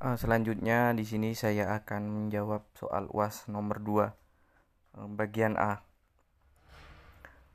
[0.00, 4.08] Uh, selanjutnya di sini saya akan menjawab soal UAS nomor 2
[4.96, 5.84] uh, bagian A.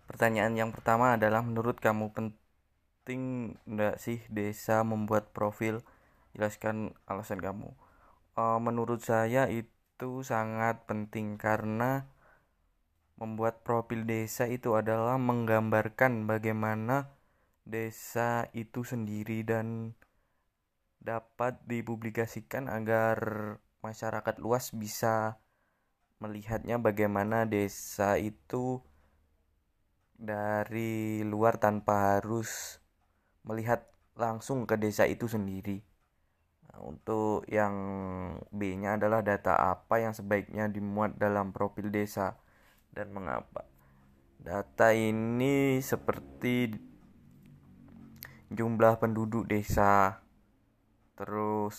[0.05, 5.81] Pertanyaan yang pertama adalah menurut kamu penting enggak sih desa membuat profil?
[6.37, 7.73] Jelaskan alasan kamu.
[8.37, 12.05] Uh, menurut saya itu sangat penting karena
[13.17, 17.09] membuat profil desa itu adalah menggambarkan bagaimana
[17.65, 19.97] desa itu sendiri dan
[21.05, 23.17] dapat dipublikasikan agar
[23.85, 25.37] masyarakat luas bisa
[26.17, 28.81] melihatnya bagaimana desa itu
[30.17, 32.81] dari luar tanpa harus
[33.45, 33.85] melihat
[34.17, 35.85] langsung ke desa itu sendiri.
[36.65, 37.75] Nah, untuk yang
[38.49, 42.33] B-nya adalah data apa yang sebaiknya dimuat dalam profil desa
[42.95, 43.67] dan mengapa.
[44.41, 46.73] Data ini seperti
[48.49, 50.24] jumlah penduduk desa,
[51.15, 51.77] terus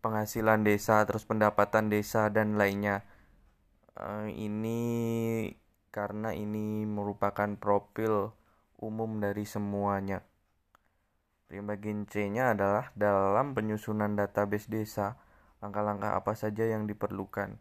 [0.00, 3.04] penghasilan desa, terus pendapatan desa dan lainnya.
[3.96, 4.80] Uh, ini
[5.92, 8.32] karena ini merupakan profil
[8.80, 10.24] umum dari semuanya.
[11.50, 15.18] Bagian C-nya adalah dalam penyusunan database desa,
[15.58, 17.58] langkah-langkah apa saja yang diperlukan.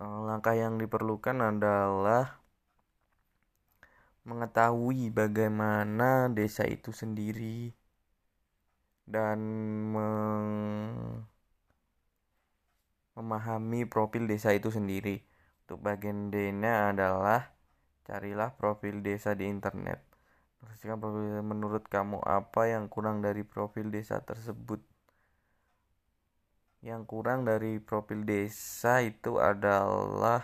[0.00, 2.42] Uh, langkah yang diperlukan adalah
[4.22, 7.74] mengetahui bagaimana desa itu sendiri
[9.12, 9.38] dan
[13.12, 15.20] memahami profil desa itu sendiri.
[15.68, 17.52] Untuk bagian D-nya adalah
[18.08, 20.00] carilah profil desa di internet.
[20.58, 24.80] Pastikan profil menurut kamu apa yang kurang dari profil desa tersebut.
[26.82, 30.42] Yang kurang dari profil desa itu adalah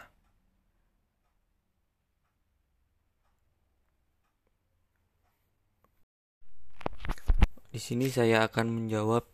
[7.69, 9.29] Di sini saya akan menjawab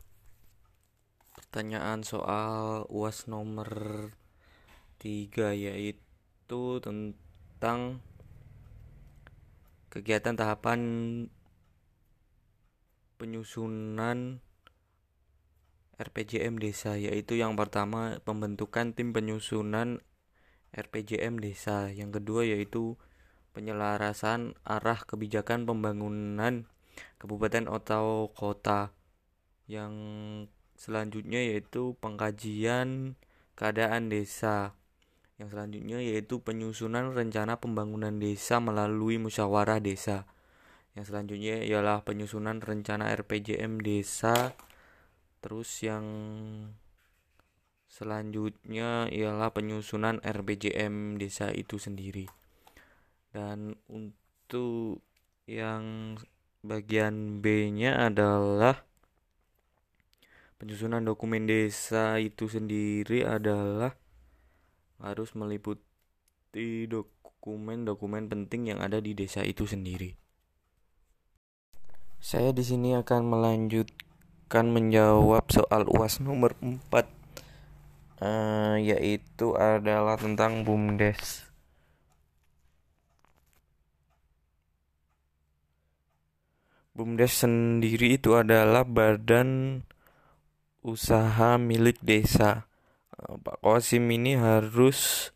[1.39, 3.71] pertanyaan soal UAS nomor
[4.99, 8.03] 3 yaitu tentang
[9.87, 10.83] kegiatan tahapan
[13.23, 14.43] penyusunan
[15.95, 20.03] RPJM desa yaitu yang pertama pembentukan tim penyusunan
[20.75, 22.99] RPJM desa, yang kedua yaitu
[23.55, 26.67] penyelarasan arah kebijakan pembangunan
[27.19, 28.95] kabupaten atau kota.
[29.71, 29.95] Yang
[30.75, 33.17] selanjutnya yaitu pengkajian
[33.55, 34.75] keadaan desa.
[35.39, 40.29] Yang selanjutnya yaitu penyusunan rencana pembangunan desa melalui musyawarah desa.
[40.95, 44.55] Yang selanjutnya ialah penyusunan rencana RPJM desa.
[45.43, 46.07] Terus yang
[47.91, 52.31] selanjutnya ialah penyusunan RPJM desa itu sendiri.
[53.35, 55.03] Dan untuk
[55.51, 56.15] yang
[56.65, 58.89] bagian B-nya adalah
[60.57, 63.93] penyusunan dokumen desa itu sendiri adalah
[64.97, 70.17] harus meliputi dokumen-dokumen penting yang ada di desa itu sendiri.
[72.25, 77.05] Saya di sini akan melanjutkan menjawab soal UAS nomor 4 uh,
[78.25, 81.44] eh, yaitu adalah tentang BUMDes.
[86.95, 89.83] BUMDes sendiri itu adalah badan
[90.87, 92.71] usaha milik desa.
[93.19, 95.31] Eh, Pak Kosim ini harus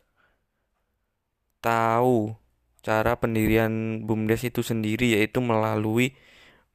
[1.59, 2.31] tahu
[2.79, 6.15] cara pendirian BUMDes itu sendiri yaitu melalui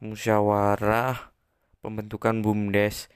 [0.04, 1.32] musyawarah
[1.80, 3.08] pembentukan BUMDes.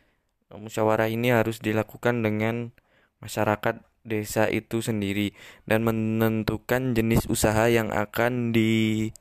[0.48, 2.72] Musyawarah ini harus dilakukan dengan
[3.20, 5.36] masyarakat desa itu sendiri
[5.68, 9.12] dan menentukan jenis usaha yang akan di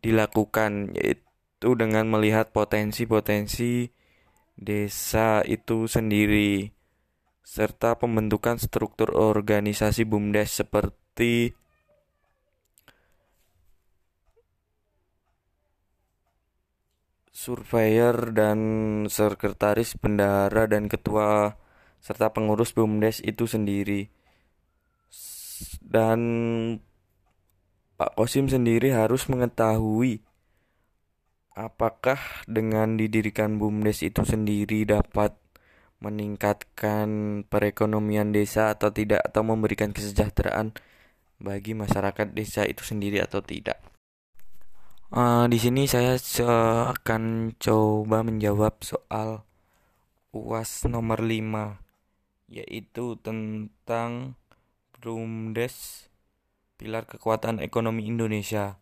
[0.00, 3.92] dilakukan yaitu dengan melihat potensi-potensi
[4.56, 6.72] desa itu sendiri
[7.40, 11.56] serta pembentukan struktur organisasi BUMDes seperti
[17.40, 18.58] surveyor dan
[19.08, 21.56] sekretaris bendara dan ketua
[22.04, 24.12] serta pengurus BUMDes itu sendiri.
[25.80, 26.20] Dan
[28.00, 30.24] Pak Kosim sendiri harus mengetahui
[31.52, 32.16] apakah
[32.48, 35.36] dengan didirikan BUMDes itu sendiri dapat
[36.00, 37.08] meningkatkan
[37.44, 40.72] perekonomian desa atau tidak atau memberikan kesejahteraan
[41.44, 43.76] bagi masyarakat desa itu sendiri atau tidak.
[45.12, 46.16] Uh, di sini saya
[46.96, 49.44] akan coba menjawab soal
[50.32, 54.40] UAS nomor 5 yaitu tentang
[55.04, 56.08] BUMDes
[56.80, 58.80] pilar kekuatan ekonomi Indonesia.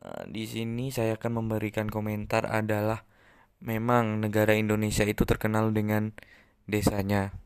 [0.00, 3.04] Nah, di sini saya akan memberikan komentar adalah
[3.60, 6.16] memang negara Indonesia itu terkenal dengan
[6.64, 7.36] desanya.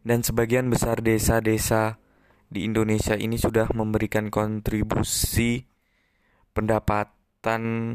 [0.00, 2.00] Dan sebagian besar desa-desa
[2.48, 5.68] di Indonesia ini sudah memberikan kontribusi
[6.56, 7.92] pendapatan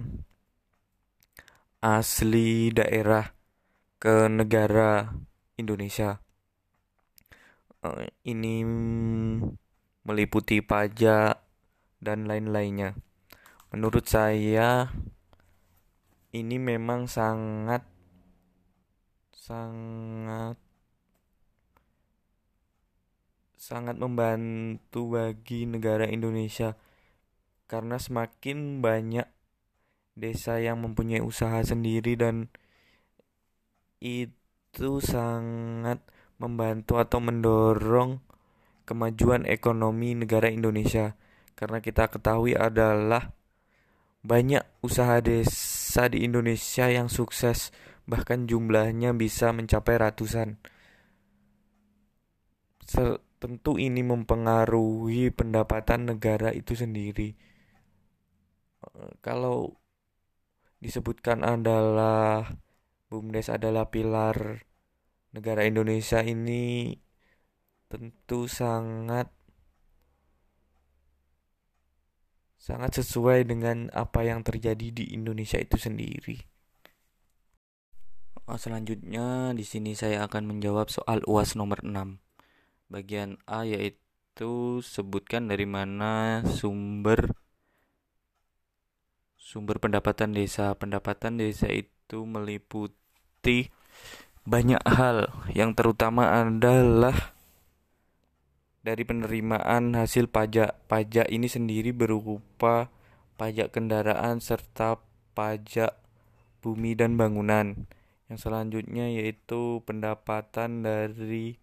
[1.81, 3.33] asli daerah
[3.97, 5.09] ke negara
[5.57, 6.21] Indonesia.
[7.81, 8.61] Eh, ini
[10.01, 11.41] meliputi pajak
[12.01, 12.97] dan lain-lainnya.
[13.71, 14.91] Menurut saya
[16.31, 17.83] ini memang sangat
[19.31, 20.55] sangat
[23.61, 26.73] sangat membantu bagi negara Indonesia
[27.69, 29.27] karena semakin banyak
[30.17, 32.51] desa yang mempunyai usaha sendiri dan
[34.01, 36.03] itu sangat
[36.41, 38.30] membantu atau mendorong
[38.91, 41.15] kemajuan ekonomi negara Indonesia
[41.55, 43.31] karena kita ketahui adalah
[44.19, 47.71] banyak usaha desa di Indonesia yang sukses,
[48.03, 50.59] bahkan jumlahnya bisa mencapai ratusan.
[53.41, 57.33] Tentu ini mempengaruhi pendapatan negara itu sendiri.
[58.83, 59.73] Eh, kalau
[60.77, 62.45] disebutkan adalah
[63.09, 64.61] BUMDes adalah pilar
[65.33, 66.93] negara Indonesia ini
[67.91, 69.27] tentu sangat
[72.55, 76.39] sangat sesuai dengan apa yang terjadi di Indonesia itu sendiri.
[78.47, 82.21] Oh, selanjutnya di sini saya akan menjawab soal UAS nomor 6.
[82.87, 87.33] Bagian A yaitu sebutkan dari mana sumber
[89.35, 90.71] sumber pendapatan desa.
[90.77, 93.73] Pendapatan desa itu meliputi
[94.47, 97.30] banyak hal yang terutama adalah
[98.81, 100.89] dari penerimaan hasil pajak.
[100.89, 102.89] Pajak ini sendiri berupa
[103.37, 104.97] pajak kendaraan serta
[105.37, 105.97] pajak
[106.61, 107.89] bumi dan bangunan.
[108.29, 111.61] Yang selanjutnya yaitu pendapatan dari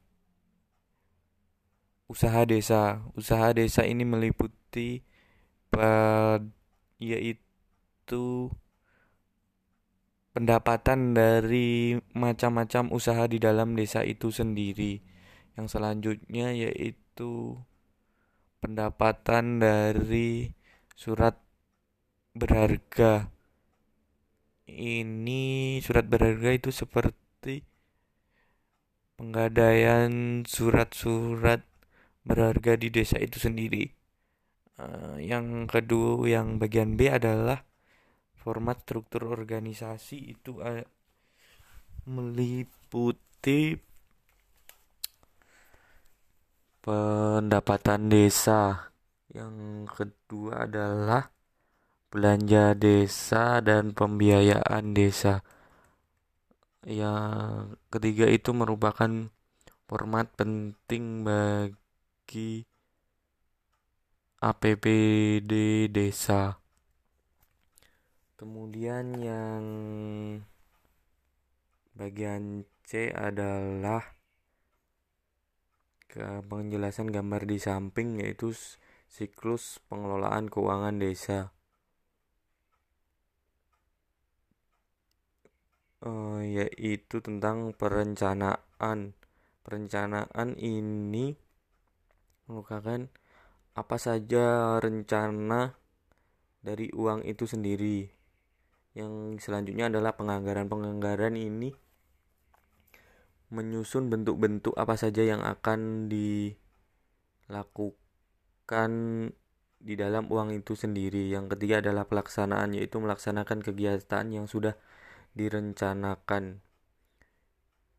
[2.07, 3.03] usaha desa.
[3.19, 5.03] Usaha desa ini meliputi
[6.99, 8.51] yaitu
[10.35, 15.03] pendapatan dari macam-macam usaha di dalam desa itu sendiri.
[15.59, 17.59] Yang selanjutnya yaitu itu
[18.63, 20.55] pendapatan dari
[20.95, 21.35] surat
[22.31, 23.27] berharga.
[24.71, 27.67] Ini surat berharga itu seperti
[29.19, 31.67] penggadaian surat-surat
[32.23, 33.91] berharga di desa itu sendiri.
[34.79, 37.67] Uh, yang kedua, yang bagian B adalah
[38.39, 40.87] format struktur organisasi itu uh,
[42.07, 43.88] meliputi
[46.89, 48.89] pendapatan desa.
[49.29, 51.29] Yang kedua adalah
[52.09, 55.45] belanja desa dan pembiayaan desa.
[56.89, 59.29] Yang ketiga itu merupakan
[59.85, 62.65] format penting bagi
[64.41, 65.53] APBD
[65.93, 66.57] desa.
[68.41, 69.65] Kemudian yang
[71.93, 74.18] bagian C adalah
[76.09, 78.57] ke penjelasan gambar di samping yaitu
[79.13, 81.53] siklus pengelolaan keuangan desa.
[86.01, 89.13] Uh, yaitu tentang perencanaan.
[89.61, 91.37] Perencanaan ini
[92.49, 93.05] merupakan
[93.77, 95.77] apa saja rencana
[96.65, 98.09] dari uang itu sendiri.
[98.97, 100.73] Yang selanjutnya adalah penganggaran.
[100.73, 101.69] Penganggaran ini
[103.49, 106.51] menyusun bentuk-bentuk apa saja yang akan dilakukan
[109.79, 111.33] di dalam uang itu sendiri.
[111.33, 114.77] Yang ketiga adalah pelaksanaan, yaitu melaksanakan kegiatan yang sudah
[115.33, 116.61] direncanakan.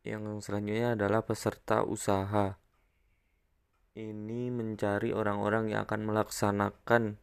[0.06, 2.62] Yang selanjutnya adalah peserta usaha.
[3.98, 7.18] Ini mencari orang-orang yang akan melaksanakan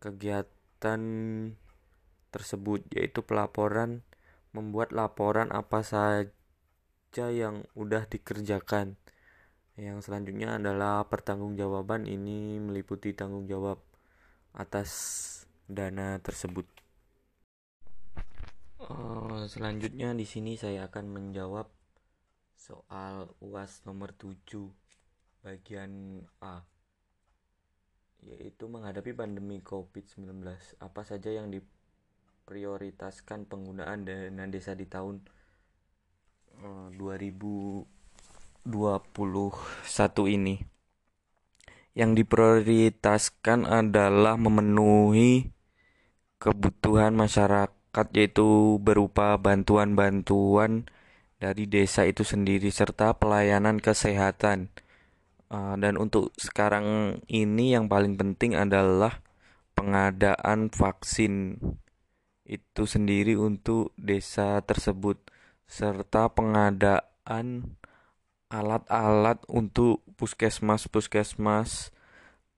[0.00, 1.00] kegiatan
[2.32, 4.02] tersebut, yaitu pelaporan,
[4.50, 6.30] membuat laporan apa saja
[7.14, 8.98] kerja yang udah dikerjakan.
[9.78, 13.78] Yang selanjutnya adalah pertanggungjawaban ini meliputi tanggung jawab
[14.50, 14.90] atas
[15.70, 16.66] dana tersebut.
[18.82, 21.70] Uh, selanjutnya di sini saya akan menjawab
[22.58, 24.34] soal UAS nomor 7
[25.46, 26.66] bagian A
[28.26, 30.42] yaitu menghadapi pandemi COVID-19
[30.82, 35.22] apa saja yang diprioritaskan penggunaan dana desa di tahun
[36.62, 37.88] 2021
[40.30, 40.62] ini
[41.94, 45.54] yang diprioritaskan adalah memenuhi
[46.42, 50.90] kebutuhan masyarakat yaitu berupa bantuan-bantuan
[51.38, 54.74] dari desa itu sendiri serta pelayanan kesehatan.
[55.52, 59.22] Uh, dan untuk sekarang ini yang paling penting adalah
[59.78, 61.62] pengadaan vaksin
[62.44, 65.16] itu sendiri untuk desa tersebut
[65.64, 67.76] serta pengadaan
[68.52, 71.90] alat-alat untuk puskesmas-puskesmas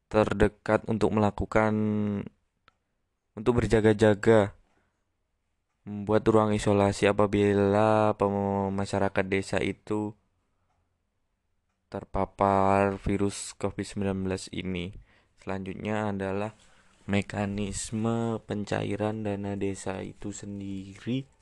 [0.07, 1.75] terdekat untuk melakukan
[3.37, 4.55] untuk berjaga-jaga
[5.87, 8.13] membuat ruang isolasi apabila
[8.75, 10.13] masyarakat desa itu
[11.87, 14.91] terpapar virus COVID-19 ini.
[15.39, 16.59] Selanjutnya adalah
[17.07, 21.36] mekanisme pencairan dana desa itu sendiri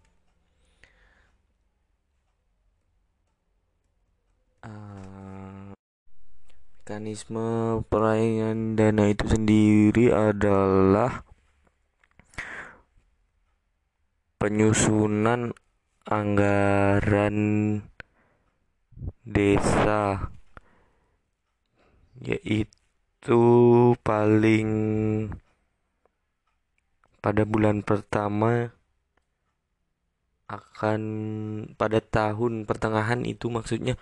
[6.84, 11.24] mekanisme perayaan dana itu sendiri adalah
[14.36, 15.56] penyusunan
[16.04, 17.36] anggaran
[19.24, 20.28] desa
[22.20, 23.40] yaitu
[24.04, 24.68] paling
[27.24, 28.76] pada bulan pertama
[30.52, 31.00] akan
[31.80, 33.96] pada tahun pertengahan itu maksudnya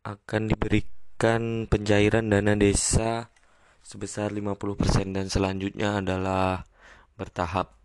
[0.00, 3.28] akan diberikan pencairan dana desa
[3.84, 6.64] sebesar 50% dan selanjutnya adalah
[7.20, 7.76] bertahap.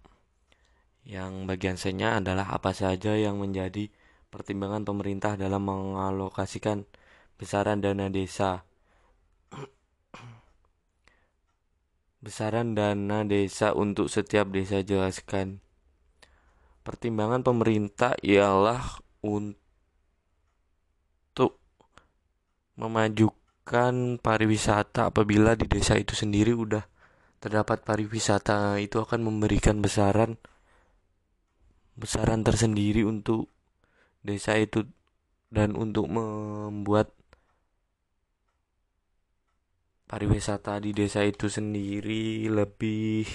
[1.06, 3.92] Yang bagian c adalah apa saja yang menjadi
[4.32, 6.88] pertimbangan pemerintah dalam mengalokasikan
[7.36, 8.64] besaran dana desa.
[12.24, 15.60] Besaran dana desa untuk setiap desa jelaskan.
[16.82, 19.65] Pertimbangan pemerintah ialah untuk
[22.76, 26.84] memajukan pariwisata apabila di desa itu sendiri udah
[27.40, 30.36] terdapat pariwisata itu akan memberikan besaran
[31.96, 33.48] besaran tersendiri untuk
[34.20, 34.84] desa itu
[35.48, 37.16] dan untuk membuat
[40.06, 43.26] pariwisata di desa itu sendiri lebih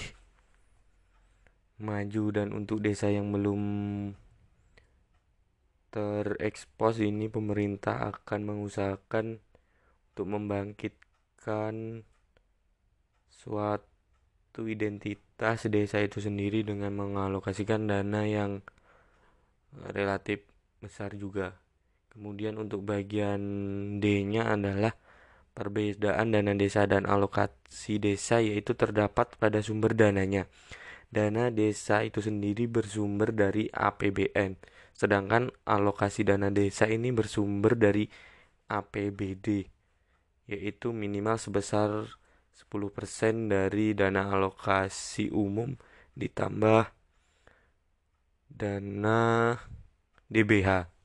[1.81, 3.61] maju dan untuk desa yang belum
[5.91, 9.37] terekspos ini pemerintah akan mengusahakan
[10.11, 12.07] untuk membangkitkan
[13.27, 18.63] suatu identitas desa itu sendiri dengan mengalokasikan dana yang
[19.91, 20.47] relatif
[20.79, 21.59] besar juga.
[22.11, 23.39] Kemudian untuk bagian
[24.03, 24.95] D-nya adalah
[25.51, 30.47] Perbedaan dana desa dan alokasi desa yaitu terdapat pada sumber dananya.
[31.11, 34.55] Dana desa itu sendiri bersumber dari APBN,
[34.93, 38.05] sedangkan alokasi dana desa ini bersumber dari
[38.71, 39.67] APBD,
[40.47, 42.07] yaitu minimal sebesar
[42.55, 45.75] 10% dari dana alokasi umum
[46.15, 46.91] ditambah
[48.51, 49.55] dana
[50.27, 51.00] DBH.